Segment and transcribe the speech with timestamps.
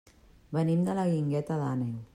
[0.57, 1.95] Venim de la Guingueta d'Àneu.